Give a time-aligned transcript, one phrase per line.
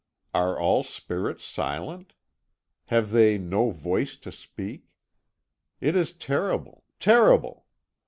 [0.33, 2.13] Are all spirits silent?
[2.87, 4.89] Have they no voice to speak?
[5.79, 7.67] It is terrible, terrible!